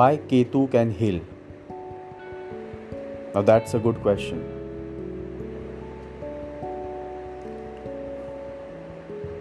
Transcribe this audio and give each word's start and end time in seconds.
Why 0.00 0.16
Ketu 0.28 0.60
can 0.72 0.90
heal? 0.98 1.20
Now 3.34 3.42
that's 3.42 3.74
a 3.74 3.78
good 3.86 3.96
question. 4.02 4.38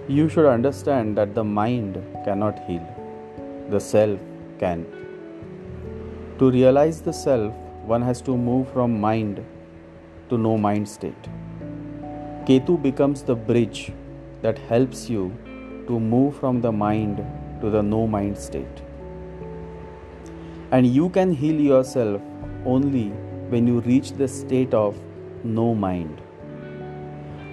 You 0.08 0.28
should 0.28 0.48
understand 0.48 1.16
that 1.20 1.36
the 1.36 1.44
mind 1.44 2.02
cannot 2.26 2.60
heal, 2.66 2.84
the 3.70 3.80
self 3.80 4.20
can. 4.64 4.84
To 6.40 6.52
realize 6.52 7.02
the 7.04 7.14
self, 7.14 7.54
one 7.94 8.02
has 8.02 8.22
to 8.24 8.36
move 8.36 8.68
from 8.74 9.00
mind 9.00 9.42
to 10.30 10.38
no 10.50 10.58
mind 10.58 10.90
state. 10.90 11.32
Ketu 12.50 12.82
becomes 12.90 13.24
the 13.32 13.40
bridge 13.54 13.94
that 14.42 14.60
helps 14.74 15.10
you 15.10 15.32
to 15.88 16.04
move 16.12 16.36
from 16.36 16.60
the 16.60 16.78
mind 16.84 17.26
to 17.62 17.70
the 17.70 17.84
no 17.96 18.06
mind 18.08 18.38
state. 18.50 18.89
And 20.72 20.86
you 20.86 21.10
can 21.10 21.32
heal 21.34 21.60
yourself 21.60 22.22
only 22.66 23.10
when 23.50 23.66
you 23.66 23.80
reach 23.82 24.12
the 24.12 24.28
state 24.28 24.74
of 24.74 25.00
no 25.44 25.74
mind. 25.74 26.22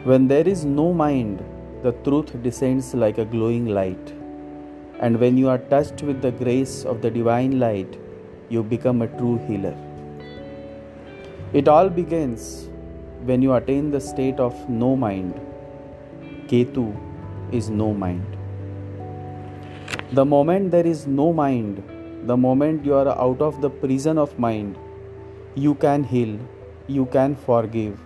When 0.05 0.29
there 0.29 0.47
is 0.47 0.65
no 0.65 0.93
mind, 0.93 1.43
the 1.83 1.93
truth 2.05 2.31
descends 2.43 2.95
like 2.95 3.19
a 3.19 3.25
glowing 3.25 3.67
light. 3.67 4.13
And 5.01 5.19
when 5.19 5.37
you 5.37 5.49
are 5.49 5.59
touched 5.59 6.03
with 6.03 6.21
the 6.21 6.31
grace 6.31 6.85
of 6.85 7.03
the 7.03 7.11
divine 7.11 7.59
light, 7.59 7.99
you 8.49 8.63
become 8.63 9.03
a 9.03 9.09
true 9.19 9.39
healer. 9.47 9.77
It 11.53 11.69
all 11.69 11.89
begins 11.89 12.69
when 13.25 13.43
you 13.43 13.55
attain 13.55 13.91
the 13.91 14.01
state 14.01 14.39
of 14.39 14.69
no 14.69 14.95
mind. 14.95 15.41
Ketu 16.49 16.95
is 17.53 17.71
no 17.71 17.93
mind. 17.93 18.37
The 20.13 20.25
moment 20.25 20.71
there 20.71 20.87
is 20.87 21.07
no 21.07 21.33
mind, 21.33 21.83
the 22.27 22.37
moment 22.37 22.85
you 22.85 22.95
are 22.95 23.09
out 23.09 23.41
of 23.41 23.61
the 23.61 23.71
prison 23.71 24.19
of 24.19 24.39
mind, 24.39 24.77
you 25.55 25.75
can 25.75 26.05
heal, 26.05 26.39
you 26.87 27.07
can 27.07 27.35
forgive, 27.35 27.99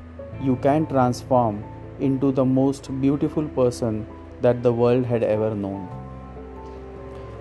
you 0.42 0.56
can 0.56 0.86
transform 0.86 1.64
into 2.00 2.32
the 2.32 2.44
most 2.44 2.90
beautiful 3.00 3.48
person 3.48 4.06
that 4.40 4.62
the 4.62 4.72
world 4.72 5.04
had 5.04 5.22
ever 5.22 5.54
known. 5.54 5.88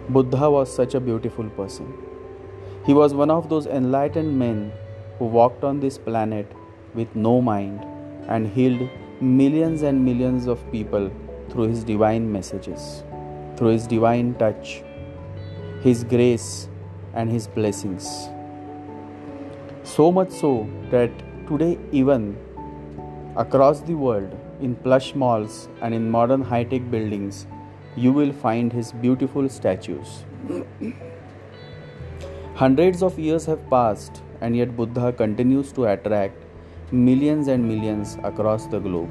Buddha 0.10 0.50
was 0.50 0.74
such 0.74 0.96
a 0.96 1.00
beautiful 1.00 1.50
person. 1.50 1.94
He 2.86 2.94
was 2.94 3.14
one 3.14 3.30
of 3.30 3.50
those 3.50 3.68
enlightened 3.68 4.38
men 4.38 4.72
who 5.18 5.26
walked 5.26 5.64
on 5.64 5.80
this 5.80 5.98
planet 5.98 6.52
with 6.94 7.16
no 7.16 7.42
mind 7.42 7.86
and 8.28 8.48
healed 8.48 8.90
millions 9.22 9.82
and 9.82 10.04
millions 10.04 10.48
of 10.48 10.72
people 10.72 11.12
through 11.50 11.68
his 11.68 11.84
divine 11.84 12.32
messages 12.32 13.04
through 13.60 13.76
His 13.76 13.88
divine 13.88 14.36
touch, 14.36 14.82
His 15.82 16.06
grace, 16.06 16.69
and 17.14 17.32
His 17.32 17.48
blessings. 17.48 18.30
So 19.84 20.12
much 20.12 20.30
so 20.30 20.70
that 20.92 21.12
today, 21.48 21.78
even 21.92 22.38
across 23.36 23.82
the 23.82 23.96
world, 23.96 24.36
in 24.62 24.76
plush 24.76 25.16
malls 25.16 25.70
and 25.82 25.94
in 25.94 26.10
modern 26.12 26.42
high 26.42 26.64
tech 26.64 26.92
buildings, 26.92 27.48
you 27.96 28.12
will 28.12 28.32
find 28.32 28.74
His 28.74 28.92
beautiful 28.92 29.48
statues. 29.50 30.26
Hundreds 32.56 33.02
of 33.02 33.18
years 33.18 33.46
have 33.46 33.70
passed, 33.70 34.22
and 34.42 34.56
yet 34.56 34.76
Buddha 34.76 35.14
continues 35.14 35.72
to 35.74 35.86
attract 35.86 36.36
millions 36.92 37.48
and 37.48 37.66
millions 37.68 38.18
across 38.24 38.66
the 38.66 38.80
globe. 38.80 39.10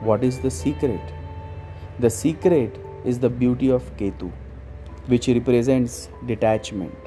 What 0.00 0.24
is 0.24 0.40
the 0.40 0.50
secret? 0.50 1.00
The 1.98 2.10
secret 2.10 2.78
is 3.04 3.18
the 3.18 3.28
beauty 3.28 3.70
of 3.70 3.94
Ketu, 3.96 4.32
which 5.06 5.28
represents 5.28 6.08
detachment. 6.26 7.01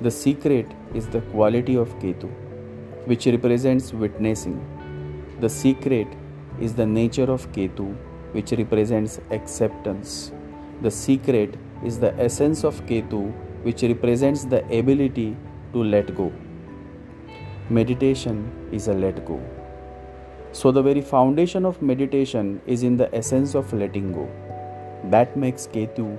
The 0.00 0.12
secret 0.12 0.66
is 0.94 1.08
the 1.08 1.20
quality 1.32 1.74
of 1.74 1.88
Ketu, 1.98 2.28
which 3.06 3.26
represents 3.26 3.92
witnessing. 3.92 4.60
The 5.40 5.48
secret 5.48 6.06
is 6.60 6.72
the 6.72 6.86
nature 6.86 7.28
of 7.28 7.50
Ketu, 7.50 7.96
which 8.30 8.52
represents 8.52 9.20
acceptance. 9.32 10.30
The 10.82 10.90
secret 10.92 11.56
is 11.84 11.98
the 11.98 12.14
essence 12.20 12.62
of 12.62 12.80
Ketu, 12.86 13.32
which 13.64 13.82
represents 13.82 14.44
the 14.44 14.64
ability 14.66 15.36
to 15.72 15.82
let 15.82 16.14
go. 16.14 16.32
Meditation 17.68 18.52
is 18.70 18.86
a 18.86 18.94
let 18.94 19.26
go. 19.26 19.42
So, 20.52 20.70
the 20.70 20.80
very 20.80 21.00
foundation 21.00 21.64
of 21.64 21.82
meditation 21.82 22.60
is 22.66 22.84
in 22.84 22.96
the 22.96 23.12
essence 23.12 23.56
of 23.56 23.72
letting 23.72 24.12
go. 24.12 24.30
That 25.10 25.36
makes 25.36 25.66
Ketu 25.66 26.16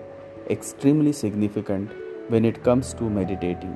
extremely 0.49 1.13
significant 1.13 1.89
when 2.29 2.45
it 2.45 2.63
comes 2.63 2.93
to 2.93 3.09
meditating. 3.09 3.75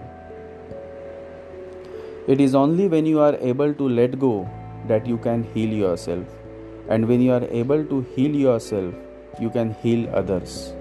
It 2.27 2.39
is 2.39 2.55
only 2.55 2.87
when 2.87 3.05
you 3.05 3.19
are 3.19 3.35
able 3.35 3.73
to 3.73 3.89
let 3.89 4.17
go 4.17 4.49
that 4.87 5.05
you 5.05 5.17
can 5.17 5.43
heal 5.43 5.69
yourself, 5.69 6.25
and 6.89 7.07
when 7.07 7.21
you 7.21 7.33
are 7.33 7.43
able 7.63 7.83
to 7.85 8.01
heal 8.15 8.33
yourself, 8.33 8.93
you 9.39 9.49
can 9.49 9.75
heal 9.83 10.09
others. 10.15 10.73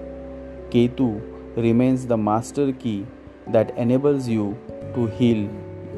Ketu 0.69 1.21
remains 1.57 2.07
the 2.07 2.17
master 2.17 2.71
key 2.71 3.05
that 3.47 3.77
enables 3.77 4.27
you 4.27 4.57
to 4.95 5.07
heal 5.07 5.49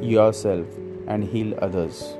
yourself 0.02 0.66
and 1.08 1.24
heal 1.24 1.58
others. 1.62 2.16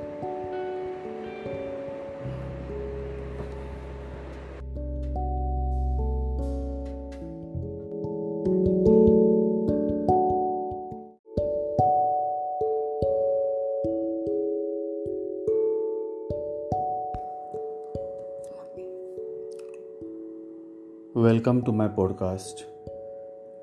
Welcome 21.36 21.58
to 21.64 21.72
my 21.78 21.86
podcast. 21.86 22.60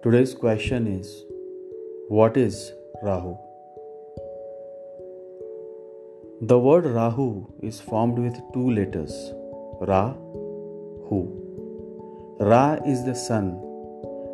Today's 0.03 0.34
question 0.35 0.85
is 0.85 1.07
What 2.07 2.38
is 2.38 2.57
Rahu? 3.01 3.31
The 6.51 6.59
word 6.66 6.85
Rahu 6.97 7.47
is 7.63 7.79
formed 7.81 8.19
with 8.19 8.38
two 8.53 8.69
letters 8.69 9.16
Ra, 9.89 10.13
Hu. 11.07 11.22
Ra 12.51 12.78
is 12.94 13.03
the 13.06 13.16
sun 13.16 13.50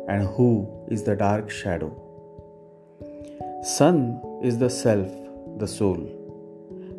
and 0.06 0.28
Hu 0.36 0.50
is 0.90 1.04
the 1.04 1.16
dark 1.16 1.48
shadow. 1.48 1.90
Sun 3.62 4.20
is 4.42 4.58
the 4.58 4.68
self, 4.68 5.10
the 5.56 5.68
soul, 5.78 6.00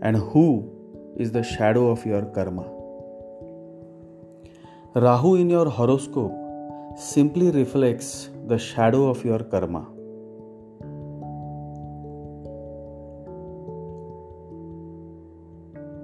and 0.02 0.16
Hu 0.18 0.46
is 1.18 1.34
the 1.34 1.44
shadow 1.44 1.90
of 1.92 2.04
your 2.04 2.24
karma. 2.38 2.81
Rahu 4.94 5.36
in 5.36 5.50
your 5.50 5.70
horoscope 5.70 6.34
simply 6.98 7.50
reflects 7.50 8.30
the 8.48 8.58
shadow 8.58 9.08
of 9.08 9.24
your 9.24 9.40
karma. 9.40 9.88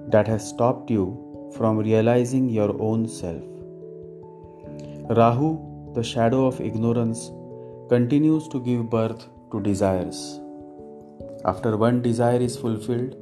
That 0.08 0.26
has 0.26 0.48
stopped 0.48 0.88
you 0.88 1.52
from 1.54 1.76
realizing 1.76 2.48
your 2.48 2.80
own 2.80 3.06
self. 3.06 3.44
Rahu, 5.10 5.92
the 5.92 6.02
shadow 6.02 6.46
of 6.46 6.58
ignorance, 6.58 7.30
continues 7.90 8.48
to 8.48 8.58
give 8.58 8.88
birth 8.88 9.28
to 9.52 9.60
desires. 9.60 10.40
After 11.44 11.76
one 11.76 12.00
desire 12.00 12.40
is 12.40 12.56
fulfilled, 12.56 13.16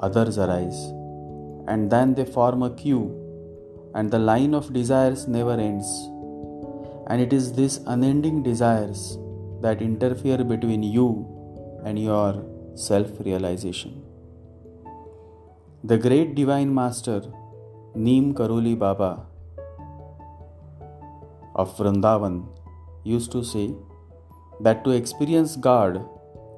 others 0.00 0.36
arise, 0.36 0.92
and 1.66 1.90
then 1.90 2.12
they 2.12 2.26
form 2.26 2.62
a 2.62 2.68
queue 2.68 3.23
and 3.94 4.10
the 4.10 4.18
line 4.18 4.54
of 4.54 4.72
desires 4.72 5.26
never 5.28 5.52
ends. 5.52 5.88
And 7.06 7.20
it 7.20 7.32
is 7.32 7.52
these 7.52 7.76
unending 7.86 8.42
desires 8.42 9.18
that 9.60 9.82
interfere 9.82 10.42
between 10.42 10.82
you 10.82 11.06
and 11.84 11.98
your 11.98 12.44
self 12.74 13.20
realization. 13.20 14.02
The 15.84 15.98
great 15.98 16.34
divine 16.34 16.74
master 16.74 17.22
Neem 17.94 18.34
Karoli 18.34 18.76
Baba 18.76 19.26
of 21.54 21.76
Vrindavan 21.76 22.48
used 23.04 23.30
to 23.32 23.44
say 23.44 23.74
that 24.60 24.82
to 24.84 24.90
experience 24.90 25.56
God, 25.56 26.04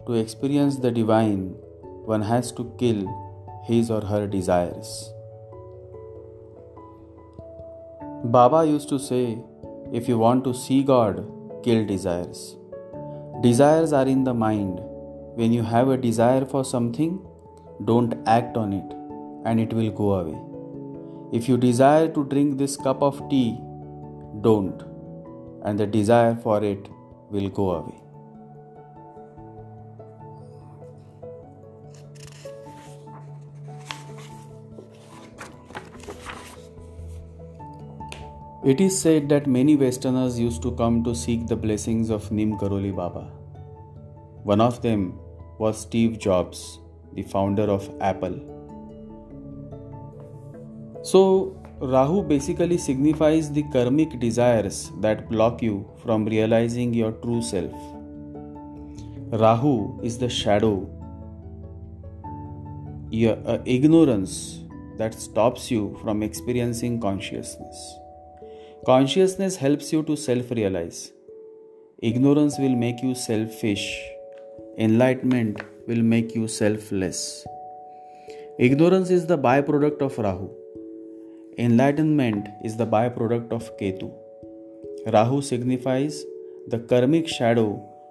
to 0.06 0.15
experience 0.15 0.77
the 0.77 0.91
divine, 0.91 1.55
one 2.05 2.23
has 2.23 2.53
to 2.53 2.73
kill 2.79 3.05
his 3.67 3.91
or 3.91 4.00
her 4.00 4.27
desires. 4.27 5.12
Baba 8.32 8.67
used 8.67 8.88
to 8.88 8.99
say, 8.99 9.38
if 9.93 10.08
you 10.08 10.19
want 10.19 10.43
to 10.44 10.52
see 10.52 10.82
God, 10.82 11.25
kill 11.62 11.87
desires. 11.87 12.56
Desires 13.40 13.93
are 13.93 14.06
in 14.06 14.25
the 14.25 14.34
mind. 14.34 14.81
When 15.37 15.52
you 15.52 15.62
have 15.62 15.88
a 15.88 15.96
desire 15.96 16.44
for 16.44 16.64
something, 16.64 17.25
don't 17.84 18.14
act 18.26 18.56
on 18.56 18.73
it 18.73 18.96
and 19.46 19.61
it 19.61 19.73
will 19.73 19.90
go 19.93 20.14
away. 20.14 20.37
If 21.32 21.49
you 21.49 21.56
desire 21.56 22.08
to 22.08 22.25
drink 22.25 22.58
this 22.58 22.76
cup 22.76 23.00
of 23.00 23.28
tea, 23.28 23.61
don't, 24.40 24.82
and 25.64 25.78
the 25.78 25.87
desire 25.87 26.34
for 26.34 26.64
it 26.64 26.88
will 27.31 27.49
go 27.49 27.70
away. 27.73 28.06
It 38.70 38.80
is 38.80 39.00
said 39.00 39.28
that 39.28 39.46
many 39.46 39.76
Westerners 39.76 40.40
used 40.40 40.60
to 40.62 40.72
come 40.72 41.04
to 41.04 41.14
seek 41.14 41.46
the 41.46 41.54
blessings 41.54 42.10
of 42.10 42.32
Neem 42.32 42.58
Karoli 42.58 42.92
Baba. 42.92 43.30
One 44.42 44.60
of 44.60 44.82
them 44.82 45.20
was 45.58 45.80
Steve 45.80 46.18
Jobs, 46.18 46.80
the 47.12 47.22
founder 47.22 47.62
of 47.62 47.88
Apple. 48.00 48.34
So, 51.02 51.56
Rahu 51.80 52.24
basically 52.24 52.76
signifies 52.76 53.52
the 53.52 53.62
karmic 53.72 54.18
desires 54.18 54.90
that 55.00 55.28
block 55.28 55.62
you 55.62 55.88
from 56.02 56.24
realizing 56.24 56.92
your 56.92 57.12
true 57.12 57.42
self. 57.42 57.70
Rahu 59.44 60.00
is 60.02 60.18
the 60.18 60.28
shadow, 60.28 60.90
your 63.10 63.38
uh, 63.46 63.58
ignorance 63.64 64.64
that 64.96 65.14
stops 65.14 65.70
you 65.70 65.96
from 66.02 66.24
experiencing 66.24 67.00
consciousness. 67.00 67.96
Consciousness 68.87 69.56
helps 69.56 69.93
you 69.93 70.00
to 70.05 70.17
self 70.17 70.53
realize. 70.53 71.11
Ignorance 72.09 72.56
will 72.56 72.77
make 72.83 73.03
you 73.03 73.17
selfish. 73.17 73.85
Enlightenment 74.79 75.61
will 75.88 76.03
make 76.03 76.37
you 76.37 76.47
selfless. 76.47 77.44
Ignorance 78.61 79.11
is 79.11 79.27
the 79.27 79.38
byproduct 79.38 80.03
of 80.03 80.17
Rahu. 80.19 80.49
Enlightenment 81.59 82.47
is 82.62 82.77
the 82.77 82.87
byproduct 82.87 83.50
of 83.50 83.77
Ketu. 83.77 84.12
Rahu 85.12 85.43
signifies 85.43 86.25
the 86.69 86.79
karmic 86.79 87.27
shadow 87.27 87.69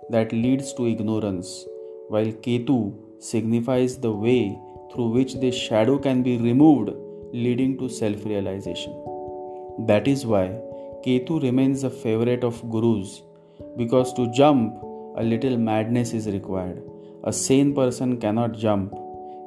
that 0.09 0.33
leads 0.33 0.73
to 0.73 0.87
ignorance, 0.87 1.65
while 2.09 2.33
Ketu 2.49 2.93
signifies 3.21 3.97
the 3.97 4.11
way 4.11 4.59
through 4.93 5.09
which 5.11 5.35
this 5.35 5.55
shadow 5.55 5.97
can 5.97 6.21
be 6.21 6.37
removed, 6.37 6.89
leading 7.31 7.77
to 7.77 7.87
self 7.87 8.25
realization. 8.25 9.14
That 9.79 10.07
is 10.07 10.25
why 10.25 10.57
Ketu 11.05 11.41
remains 11.41 11.83
a 11.83 11.89
favorite 11.89 12.43
of 12.43 12.69
gurus 12.69 13.21
because 13.77 14.13
to 14.13 14.31
jump, 14.31 14.81
a 15.17 15.23
little 15.23 15.57
madness 15.57 16.13
is 16.13 16.27
required. 16.27 16.81
A 17.25 17.33
sane 17.33 17.73
person 17.73 18.17
cannot 18.19 18.53
jump, 18.53 18.93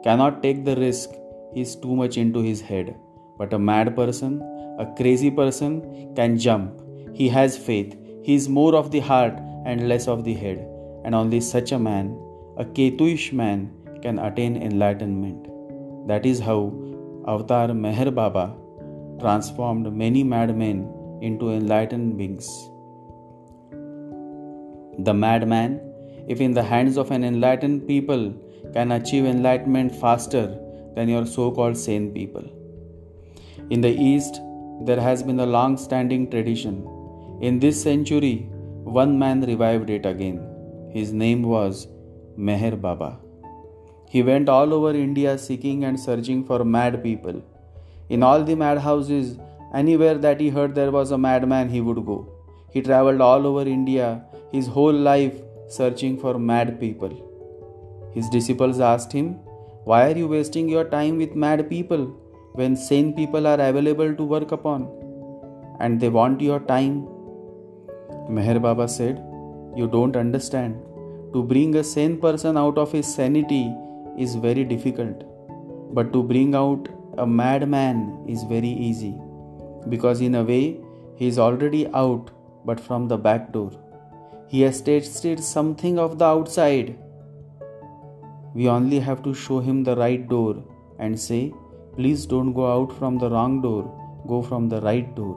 cannot 0.05 0.43
take 0.43 0.65
the 0.65 0.77
risk, 0.77 1.11
he 1.55 1.63
is 1.63 1.77
too 1.77 1.97
much 1.97 2.19
into 2.19 2.41
his 2.41 2.61
head. 2.61 2.95
But 3.39 3.53
a 3.53 3.59
mad 3.59 3.97
person, 3.97 4.43
a 4.79 4.87
crazy 4.97 5.31
person 5.31 6.15
can 6.15 6.39
jump. 6.39 6.79
He 7.15 7.29
has 7.29 7.57
faith, 7.57 7.97
he 8.23 8.35
is 8.35 8.49
more 8.49 8.75
of 8.75 8.91
the 8.91 9.01
heart 9.01 9.39
and 9.65 9.89
less 9.89 10.09
of 10.09 10.25
the 10.25 10.35
head. 10.35 10.59
And 11.05 11.15
only 11.15 11.41
such 11.41 11.73
a 11.73 11.79
man, 11.79 12.19
a 12.59 12.65
Ketuish 12.65 13.33
man, 13.33 13.71
can 14.03 14.19
attain 14.19 14.57
enlightenment. 14.63 15.49
That 16.07 16.27
is 16.27 16.39
how 16.39 16.73
Avatar 17.27 17.69
Meher 17.69 18.15
Baba 18.15 18.55
transformed 19.21 19.93
many 19.93 20.23
madmen 20.23 20.79
into 21.23 21.51
enlightened 21.51 22.17
beings. 22.17 22.49
The 25.07 25.15
madman, 25.15 25.81
if 26.29 26.41
in 26.41 26.53
the 26.53 26.63
hands 26.63 26.97
of 26.97 27.11
an 27.11 27.25
enlightened 27.25 27.87
people, 27.87 28.35
can 28.73 28.93
achieve 28.93 29.25
enlightenment 29.25 29.95
faster 29.95 30.59
than 30.95 31.09
your 31.09 31.27
so 31.27 31.51
called 31.51 31.77
sane 31.77 32.13
people. 32.13 32.45
In 33.71 33.81
the 33.81 33.91
East, 33.91 34.41
there 34.87 35.01
has 35.01 35.23
been 35.23 35.41
a 35.41 35.47
long 35.47 35.77
standing 35.77 36.31
tradition. 36.31 36.87
In 37.41 37.59
this 37.59 37.83
century, 37.83 38.49
one 38.85 39.19
man 39.19 39.41
revived 39.43 39.91
it 39.91 40.07
again. 40.07 40.39
His 40.93 41.13
name 41.13 41.43
was 41.43 41.87
Meher 42.39 42.81
Baba. 42.81 43.19
He 44.09 44.23
went 44.23 44.49
all 44.49 44.73
over 44.73 44.93
India 44.95 45.37
seeking 45.37 45.85
and 45.85 46.01
searching 46.01 46.45
for 46.45 46.65
mad 46.65 47.03
people. 47.03 47.43
In 48.09 48.23
all 48.23 48.43
the 48.43 48.55
madhouses, 48.55 49.39
anywhere 49.75 50.17
that 50.17 50.41
he 50.41 50.49
heard 50.49 50.75
there 50.75 50.91
was 50.91 51.11
a 51.11 51.19
madman, 51.19 51.69
he 51.69 51.81
would 51.81 52.05
go. 52.07 52.19
He 52.71 52.81
traveled 52.81 53.21
all 53.21 53.47
over 53.47 53.63
India, 53.69 54.25
his 54.53 54.67
whole 54.67 54.93
life, 54.93 55.35
searching 55.69 56.17
for 56.19 56.39
mad 56.39 56.81
people. 56.81 57.13
His 58.15 58.29
disciples 58.31 58.81
asked 58.81 59.13
him, 59.13 59.35
Why 59.85 60.11
are 60.11 60.17
you 60.17 60.29
wasting 60.29 60.69
your 60.69 60.85
time 60.85 61.19
with 61.19 61.35
mad 61.35 61.69
people 61.69 62.07
when 62.55 62.77
sane 62.77 63.13
people 63.13 63.47
are 63.47 63.61
available 63.61 64.15
to 64.15 64.25
work 64.25 64.53
upon? 64.53 64.89
And 65.81 66.01
they 66.01 66.09
want 66.09 66.41
your 66.41 66.61
time. 66.61 67.07
Meher 68.31 68.61
Baba 68.61 68.89
said, 68.89 69.19
You 69.77 69.87
don't 69.87 70.17
understand. 70.17 70.81
To 71.35 71.43
bring 71.43 71.77
a 71.77 71.85
sane 71.85 72.17
person 72.19 72.57
out 72.57 72.79
of 72.79 72.91
his 72.91 73.07
sanity 73.07 73.75
is 74.17 74.35
very 74.35 74.65
difficult, 74.65 75.25
but 75.93 76.13
to 76.15 76.23
bring 76.23 76.55
out 76.55 76.89
a 77.19 77.27
madman 77.27 78.25
is 78.29 78.45
very 78.45 78.69
easy 78.89 79.15
because, 79.89 80.21
in 80.21 80.35
a 80.37 80.45
way, 80.45 80.81
he 81.17 81.27
is 81.27 81.39
already 81.39 81.87
out 81.89 82.31
but 82.65 82.81
from 82.81 83.09
the 83.09 83.17
back 83.17 83.53
door. 83.53 83.71
He 84.47 84.63
has 84.63 84.81
tasted 84.81 85.43
something 85.43 85.99
of 85.99 86.19
the 86.19 86.25
outside. 86.25 86.97
We 88.55 88.69
only 88.69 89.01
have 89.01 89.23
to 89.25 89.35
show 89.35 89.59
him 89.61 89.85
the 89.85 89.97
right 89.97 90.29
door 90.29 90.63
and 90.99 91.19
say, 91.19 91.53
Please 91.97 92.27
don't 92.27 92.53
go 92.53 92.71
out 92.73 92.97
from 92.99 93.19
the 93.19 93.29
wrong 93.31 93.61
door, 93.61 93.83
go 94.27 94.41
from 94.43 94.69
the 94.69 94.81
right 94.81 95.15
door. 95.17 95.37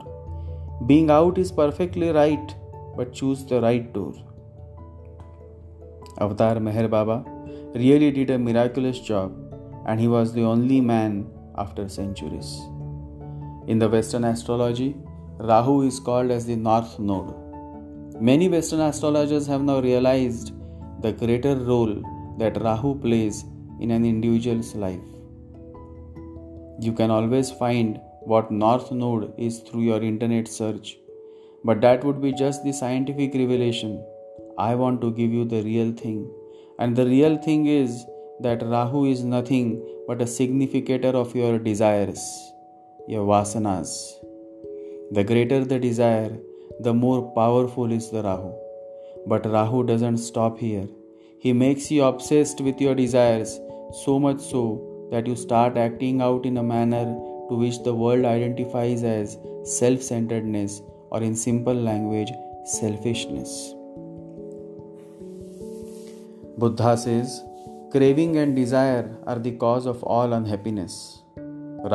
Being 0.86 1.10
out 1.10 1.38
is 1.38 1.50
perfectly 1.50 2.10
right, 2.10 2.54
but 2.96 3.12
choose 3.12 3.44
the 3.44 3.60
right 3.60 3.92
door. 3.92 4.14
Avatar 6.20 6.56
Meher 6.56 6.88
Baba 6.88 7.24
really 7.74 8.10
did 8.10 8.30
a 8.30 8.38
miraculous 8.38 9.00
job, 9.00 9.32
and 9.86 9.98
he 9.98 10.08
was 10.08 10.32
the 10.32 10.42
only 10.42 10.80
man 10.80 11.26
after 11.56 11.88
centuries. 11.88 12.60
In 13.66 13.78
the 13.78 13.88
Western 13.88 14.24
astrology, 14.24 14.96
Rahu 15.38 15.82
is 15.82 16.00
called 16.00 16.30
as 16.30 16.46
the 16.46 16.56
North 16.56 16.98
Node. 16.98 17.34
Many 18.20 18.48
Western 18.48 18.80
astrologers 18.80 19.46
have 19.46 19.62
now 19.62 19.80
realized 19.80 20.52
the 21.00 21.12
greater 21.12 21.56
role 21.56 21.94
that 22.38 22.60
Rahu 22.60 22.98
plays 22.98 23.44
in 23.80 23.90
an 23.90 24.04
individual's 24.04 24.74
life. 24.74 25.00
You 26.80 26.92
can 26.92 27.10
always 27.10 27.50
find 27.50 28.00
what 28.22 28.50
North 28.50 28.92
Node 28.92 29.32
is 29.38 29.60
through 29.60 29.82
your 29.82 30.02
internet 30.02 30.48
search, 30.48 30.96
but 31.64 31.80
that 31.80 32.04
would 32.04 32.20
be 32.20 32.32
just 32.32 32.64
the 32.64 32.72
scientific 32.72 33.34
revelation. 33.34 34.04
I 34.58 34.74
want 34.74 35.00
to 35.00 35.10
give 35.12 35.32
you 35.32 35.44
the 35.44 35.62
real 35.62 35.92
thing 35.92 36.30
and 36.78 36.96
the 36.96 37.06
real 37.06 37.36
thing 37.36 37.66
is 37.66 38.04
that 38.40 38.62
Rahu 38.62 39.04
is 39.04 39.22
nothing 39.24 39.68
but 40.06 40.22
a 40.22 40.26
significator 40.26 41.10
of 41.10 41.34
your 41.34 41.58
desires, 41.58 42.20
your 43.08 43.26
vasanas. 43.26 44.12
The 45.12 45.24
greater 45.24 45.64
the 45.64 45.78
desire, 45.78 46.36
the 46.80 46.94
more 46.94 47.32
powerful 47.34 47.92
is 47.92 48.10
the 48.10 48.22
Rahu. 48.22 48.52
But 49.26 49.46
Rahu 49.46 49.84
doesn't 49.84 50.18
stop 50.18 50.58
here. 50.58 50.88
He 51.38 51.52
makes 51.52 51.90
you 51.90 52.04
obsessed 52.04 52.60
with 52.60 52.80
your 52.80 52.94
desires, 52.94 53.60
so 54.04 54.18
much 54.18 54.40
so 54.40 55.08
that 55.10 55.26
you 55.26 55.36
start 55.36 55.76
acting 55.76 56.22
out 56.22 56.46
in 56.46 56.56
a 56.56 56.62
manner 56.62 57.04
to 57.48 57.54
which 57.54 57.82
the 57.82 57.94
world 57.94 58.24
identifies 58.24 59.02
as 59.02 59.38
self 59.64 60.02
centeredness, 60.02 60.80
or 61.10 61.22
in 61.22 61.36
simple 61.36 61.74
language, 61.74 62.30
selfishness. 62.64 63.74
Buddha 66.58 66.96
says, 66.96 67.42
craving 67.92 68.38
and 68.38 68.56
desire 68.56 69.18
are 69.26 69.38
the 69.38 69.50
cause 69.52 69.84
of 69.84 70.02
all 70.02 70.32
unhappiness. 70.32 71.24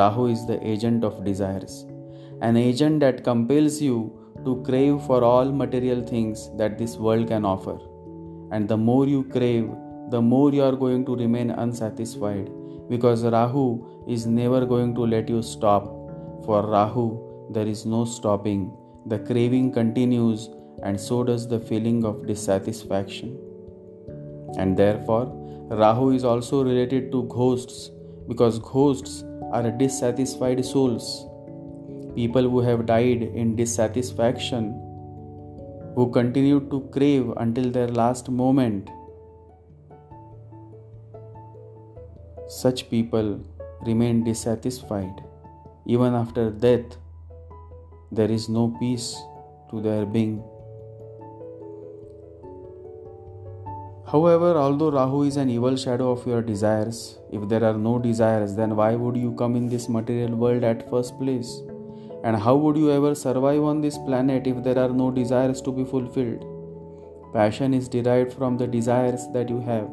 Rahu 0.00 0.26
is 0.26 0.46
the 0.46 0.58
agent 0.64 1.02
of 1.02 1.24
desires, 1.24 1.86
an 2.40 2.56
agent 2.56 3.00
that 3.00 3.24
compels 3.24 3.80
you 3.82 3.96
to 4.44 4.62
crave 4.62 5.00
for 5.02 5.24
all 5.24 5.50
material 5.50 6.00
things 6.00 6.50
that 6.56 6.78
this 6.78 6.94
world 6.96 7.26
can 7.26 7.44
offer. 7.44 7.76
And 8.52 8.68
the 8.68 8.76
more 8.76 9.08
you 9.08 9.24
crave, 9.24 9.68
the 10.10 10.22
more 10.22 10.52
you 10.52 10.62
are 10.62 10.76
going 10.76 11.04
to 11.06 11.16
remain 11.16 11.50
unsatisfied 11.50 12.48
because 12.88 13.24
Rahu 13.24 14.06
is 14.06 14.24
never 14.24 14.64
going 14.64 14.94
to 14.94 15.00
let 15.00 15.28
you 15.28 15.42
stop. 15.42 15.84
For 16.44 16.64
Rahu, 16.64 17.50
there 17.50 17.66
is 17.66 17.84
no 17.86 18.04
stopping. 18.04 18.72
The 19.06 19.18
craving 19.18 19.72
continues, 19.72 20.48
and 20.84 21.00
so 21.00 21.24
does 21.24 21.48
the 21.48 21.58
feeling 21.58 22.04
of 22.04 22.24
dissatisfaction 22.24 23.36
and 24.56 24.76
therefore 24.76 25.26
Rahu 25.70 26.10
is 26.12 26.24
also 26.24 26.64
related 26.64 27.12
to 27.12 27.24
ghosts 27.24 27.90
because 28.26 28.58
ghosts 28.58 29.22
are 29.52 29.70
dissatisfied 29.70 30.64
souls. 30.64 31.26
People 32.14 32.48
who 32.48 32.60
have 32.60 32.86
died 32.86 33.22
in 33.22 33.54
dissatisfaction, 33.54 34.70
who 35.94 36.10
continue 36.10 36.60
to 36.70 36.80
crave 36.90 37.30
until 37.36 37.70
their 37.70 37.88
last 37.88 38.30
moment. 38.30 38.88
Such 42.48 42.88
people 42.88 43.40
remain 43.84 44.24
dissatisfied. 44.24 45.22
Even 45.84 46.14
after 46.14 46.50
death, 46.50 46.96
there 48.10 48.30
is 48.30 48.48
no 48.48 48.74
peace 48.80 49.16
to 49.70 49.82
their 49.82 50.06
being. 50.06 50.42
However, 54.10 54.56
although 54.56 54.90
Rahu 54.90 55.24
is 55.24 55.36
an 55.36 55.50
evil 55.50 55.76
shadow 55.76 56.12
of 56.12 56.26
your 56.26 56.40
desires, 56.40 57.18
if 57.30 57.46
there 57.46 57.62
are 57.62 57.76
no 57.76 57.98
desires, 57.98 58.54
then 58.54 58.74
why 58.74 58.94
would 58.94 59.18
you 59.18 59.32
come 59.32 59.54
in 59.54 59.68
this 59.68 59.86
material 59.86 60.34
world 60.34 60.64
at 60.64 60.88
first 60.88 61.18
place? 61.18 61.60
And 62.24 62.34
how 62.34 62.56
would 62.56 62.78
you 62.78 62.90
ever 62.90 63.14
survive 63.14 63.62
on 63.62 63.82
this 63.82 63.98
planet 63.98 64.46
if 64.46 64.62
there 64.64 64.78
are 64.78 64.88
no 64.88 65.10
desires 65.10 65.60
to 65.60 65.70
be 65.70 65.84
fulfilled? 65.84 66.42
Passion 67.34 67.74
is 67.74 67.86
derived 67.86 68.32
from 68.32 68.56
the 68.56 68.66
desires 68.66 69.28
that 69.34 69.50
you 69.50 69.60
have. 69.60 69.88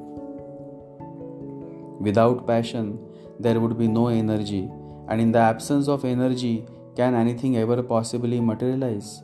Without 1.99 2.47
passion, 2.47 2.97
there 3.37 3.59
would 3.59 3.77
be 3.77 3.89
no 3.89 4.07
energy, 4.07 4.69
and 5.09 5.19
in 5.19 5.33
the 5.33 5.39
absence 5.39 5.89
of 5.89 6.05
energy, 6.05 6.65
can 6.95 7.15
anything 7.15 7.57
ever 7.57 7.83
possibly 7.83 8.39
materialize? 8.39 9.23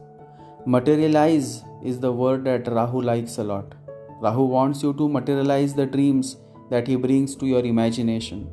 Materialize 0.66 1.64
is 1.82 2.02
the 2.02 2.12
word 2.12 2.44
that 2.44 2.68
Rahu 2.68 3.02
likes 3.02 3.38
a 3.38 3.44
lot. 3.46 3.74
Rahu 4.22 4.46
wants 4.46 4.84
you 4.84 4.94
to 4.94 5.10
materialize 5.10 5.74
the 5.74 5.86
dreams 5.86 6.38
that 6.70 6.88
he 6.88 6.96
brings 6.96 7.36
to 7.36 7.48
your 7.48 7.66
imagination. 7.66 8.50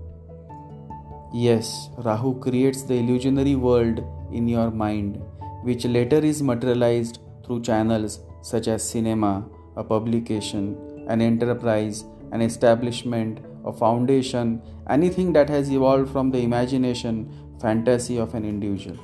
Yes, 1.32 1.90
Rahu 1.98 2.40
creates 2.40 2.82
the 2.82 2.94
illusionary 2.94 3.54
world 3.54 4.02
in 4.32 4.48
your 4.48 4.70
mind, 4.70 5.20
which 5.62 5.84
later 5.84 6.18
is 6.18 6.42
materialized 6.42 7.18
through 7.44 7.62
channels 7.62 8.20
such 8.40 8.66
as 8.66 8.88
cinema, 8.88 9.44
a 9.76 9.84
publication, 9.84 10.76
an 11.08 11.20
enterprise, 11.20 12.04
an 12.32 12.40
establishment, 12.40 13.40
a 13.66 13.72
foundation, 13.72 14.62
anything 14.88 15.34
that 15.34 15.50
has 15.50 15.70
evolved 15.70 16.10
from 16.10 16.30
the 16.30 16.38
imagination, 16.38 17.30
fantasy 17.60 18.18
of 18.18 18.34
an 18.34 18.46
individual. 18.46 18.96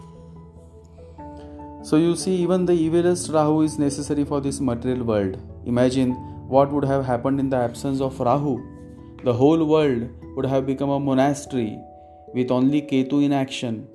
So, 1.83 1.97
you 1.97 2.16
see, 2.16 2.37
even 2.37 2.64
the 2.64 2.73
evilest 2.73 3.33
Rahu 3.35 3.61
is 3.61 3.78
necessary 3.78 4.25
for 4.25 4.40
this 4.40 4.61
material 4.61 5.04
world. 5.04 5.37
Imagine 5.66 6.34
what 6.48 6.72
would 6.72 6.84
have 6.84 7.04
happened 7.04 7.40
in 7.40 7.48
the 7.48 7.56
absence 7.56 8.00
of 8.00 8.20
Rahu. 8.20 8.62
The 9.24 9.32
whole 9.32 9.64
world 9.64 10.08
would 10.36 10.46
have 10.46 10.66
become 10.66 10.90
a 10.90 11.00
monastery 11.00 11.78
with 12.34 12.50
only 12.50 12.82
Ketu 12.82 13.24
in 13.24 13.32
action 13.32 13.86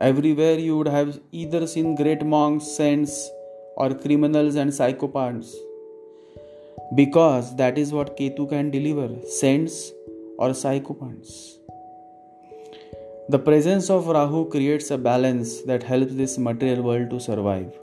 Everywhere 0.00 0.58
you 0.58 0.78
would 0.78 0.88
have 0.88 1.20
either 1.30 1.66
seen 1.66 1.94
great 1.94 2.24
monks, 2.24 2.64
saints, 2.64 3.30
or 3.76 3.92
criminals 3.92 4.54
and 4.54 4.70
psychopaths. 4.70 5.52
Because 6.94 7.54
that 7.56 7.76
is 7.76 7.92
what 7.92 8.16
Ketu 8.16 8.48
can 8.48 8.70
deliver 8.70 9.08
saints 9.28 9.92
or 10.38 10.48
psychopaths. 10.60 11.58
The 13.28 13.38
presence 13.38 13.90
of 13.90 14.06
Rahu 14.06 14.48
creates 14.48 14.90
a 14.90 14.96
balance 14.96 15.60
that 15.62 15.82
helps 15.82 16.14
this 16.14 16.38
material 16.38 16.82
world 16.82 17.10
to 17.10 17.20
survive. 17.20 17.78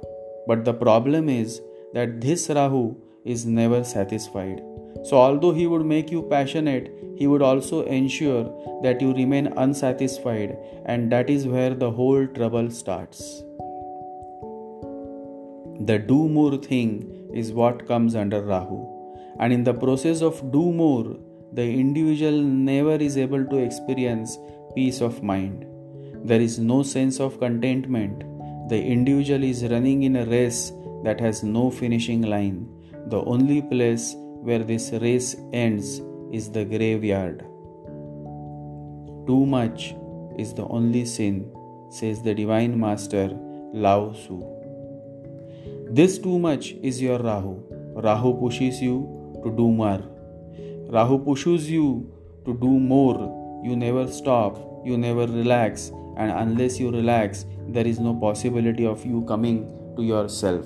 But 0.47 0.65
the 0.65 0.73
problem 0.73 1.29
is 1.29 1.61
that 1.93 2.19
this 2.19 2.49
Rahu 2.49 2.95
is 3.27 3.45
never 3.45 3.83
satisfied. 3.83 4.61
So, 5.03 5.17
although 5.17 5.53
he 5.53 5.67
would 5.67 5.85
make 5.85 6.11
you 6.11 6.23
passionate, 6.23 6.91
he 7.17 7.27
would 7.27 7.41
also 7.41 7.85
ensure 7.85 8.43
that 8.83 9.01
you 9.01 9.13
remain 9.13 9.47
unsatisfied, 9.47 10.57
and 10.85 11.11
that 11.11 11.29
is 11.29 11.47
where 11.47 11.73
the 11.73 11.91
whole 11.91 12.27
trouble 12.27 12.69
starts. 12.71 13.43
The 15.79 15.99
do 15.99 16.27
more 16.27 16.57
thing 16.57 17.29
is 17.33 17.53
what 17.53 17.87
comes 17.87 18.15
under 18.15 18.41
Rahu, 18.41 18.79
and 19.39 19.53
in 19.53 19.63
the 19.63 19.73
process 19.73 20.21
of 20.21 20.51
do 20.51 20.71
more, 20.71 21.17
the 21.53 21.63
individual 21.63 22.41
never 22.41 22.95
is 22.95 23.17
able 23.17 23.45
to 23.45 23.57
experience 23.57 24.37
peace 24.75 25.01
of 25.01 25.23
mind. 25.23 25.65
There 26.23 26.41
is 26.41 26.59
no 26.59 26.83
sense 26.83 27.19
of 27.19 27.39
contentment. 27.39 28.23
The 28.69 28.81
individual 28.83 29.43
is 29.43 29.63
running 29.65 30.03
in 30.03 30.17
a 30.17 30.25
race 30.25 30.71
that 31.03 31.19
has 31.19 31.43
no 31.43 31.69
finishing 31.69 32.23
line. 32.23 32.67
The 33.09 33.23
only 33.23 33.61
place 33.61 34.15
where 34.17 34.59
this 34.59 34.91
race 34.91 35.37
ends 35.53 36.01
is 36.33 36.51
the 36.51 36.65
graveyard. 36.65 37.39
Too 39.25 39.45
much 39.45 39.95
is 40.37 40.53
the 40.53 40.65
only 40.67 41.05
sin, 41.05 41.49
says 41.89 42.21
the 42.21 42.33
Divine 42.33 42.77
Master 42.77 43.29
Lao 43.73 44.11
Tzu. 44.11 44.43
This 45.89 46.17
too 46.17 46.37
much 46.37 46.73
is 46.83 47.01
your 47.01 47.19
Rahu. 47.19 47.63
Rahu 47.95 48.33
pushes 48.41 48.81
you 48.81 49.39
to 49.41 49.55
do 49.55 49.71
more. 49.71 50.03
Rahu 50.89 51.19
pushes 51.19 51.71
you 51.71 52.11
to 52.43 52.53
do 52.55 52.67
more. 52.67 53.61
You 53.63 53.77
never 53.77 54.05
stop, 54.11 54.59
you 54.85 54.97
never 54.97 55.27
relax, 55.27 55.93
and 56.17 56.29
unless 56.31 56.77
you 56.77 56.91
relax, 56.91 57.45
there 57.69 57.87
is 57.87 57.99
no 57.99 58.15
possibility 58.15 58.85
of 58.85 59.05
you 59.05 59.23
coming 59.23 59.65
to 59.95 60.03
yourself. 60.03 60.65